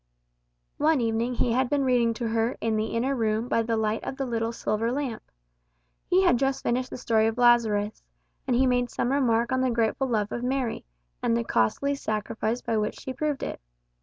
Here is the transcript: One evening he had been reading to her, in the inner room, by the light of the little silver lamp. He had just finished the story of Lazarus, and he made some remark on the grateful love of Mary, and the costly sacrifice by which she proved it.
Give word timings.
One 0.79 0.99
evening 0.99 1.35
he 1.35 1.51
had 1.51 1.69
been 1.69 1.85
reading 1.85 2.15
to 2.15 2.29
her, 2.29 2.57
in 2.59 2.75
the 2.75 2.87
inner 2.87 3.15
room, 3.15 3.47
by 3.47 3.61
the 3.61 3.77
light 3.77 4.03
of 4.03 4.17
the 4.17 4.25
little 4.25 4.51
silver 4.51 4.91
lamp. 4.91 5.21
He 6.07 6.23
had 6.23 6.39
just 6.39 6.63
finished 6.63 6.89
the 6.89 6.97
story 6.97 7.27
of 7.27 7.37
Lazarus, 7.37 8.01
and 8.47 8.55
he 8.55 8.65
made 8.65 8.89
some 8.89 9.11
remark 9.11 9.51
on 9.51 9.61
the 9.61 9.69
grateful 9.69 10.07
love 10.07 10.31
of 10.31 10.41
Mary, 10.43 10.85
and 11.21 11.37
the 11.37 11.43
costly 11.43 11.93
sacrifice 11.93 12.61
by 12.63 12.77
which 12.77 12.99
she 12.99 13.13
proved 13.13 13.43
it. 13.43 13.61